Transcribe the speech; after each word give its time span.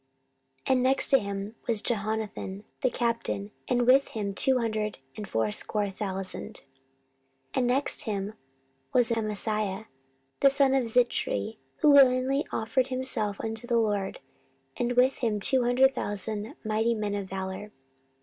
14:017:015 0.65 0.71
And 0.73 0.81
next 0.83 1.07
to 1.09 1.19
him 1.19 1.55
was 1.67 1.81
Jehohanan 1.83 2.63
the 2.81 2.89
captain, 2.89 3.51
and 3.67 3.85
with 3.85 4.07
him 4.07 4.33
two 4.33 4.57
hundred 4.57 4.97
and 5.15 5.29
fourscore 5.29 5.91
thousand. 5.91 6.61
14:017:016 7.53 7.57
And 7.57 7.67
next 7.67 8.01
him 8.05 8.33
was 8.93 9.11
Amasiah 9.11 9.85
the 10.39 10.49
son 10.49 10.73
of 10.73 10.85
Zichri, 10.85 11.57
who 11.81 11.91
willingly 11.91 12.47
offered 12.51 12.87
himself 12.87 13.39
unto 13.41 13.67
the 13.67 13.77
LORD; 13.77 14.21
and 14.75 14.93
with 14.93 15.19
him 15.19 15.39
two 15.39 15.61
hundred 15.65 15.93
thousand 15.93 16.55
mighty 16.65 16.95
men 16.95 17.13
of 17.13 17.29
valour. 17.29 17.71